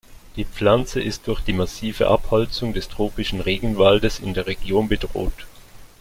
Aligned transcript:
Die 0.35 0.45
Pflanze 0.45 0.99
ist 0.99 1.27
durch 1.27 1.41
die 1.41 1.53
massive 1.53 2.07
Abholzung 2.07 2.73
des 2.73 2.87
tropischen 2.89 3.39
Regenwaldes 3.39 4.17
in 4.19 4.33
der 4.33 4.47
Region 4.47 4.87
bedroht. 4.87 5.45